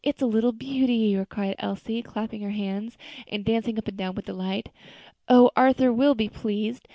it's 0.03 0.19
a 0.23 0.25
little 0.25 0.51
beauty," 0.51 1.23
cried 1.29 1.53
Elsie, 1.59 2.01
clapping 2.01 2.41
her 2.41 2.49
hands 2.49 2.97
and 3.27 3.45
dancing 3.45 3.77
up 3.77 3.87
and 3.87 3.97
down 3.97 4.15
with 4.15 4.25
delight; 4.25 4.69
"how 5.29 5.51
Arthur 5.55 5.93
will 5.93 6.15
be 6.15 6.27
pleased! 6.27 6.87